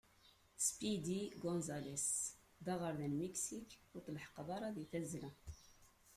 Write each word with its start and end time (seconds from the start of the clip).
Speedy 0.65 1.19
Gonzales, 1.43 2.05
d 2.65 2.65
aɣerda 2.73 3.07
n 3.07 3.13
Miksik 3.19 3.69
ur 3.93 4.01
tleḥḥqeḍ 4.05 4.49
deg 4.75 4.87
tazzla. 4.91 5.31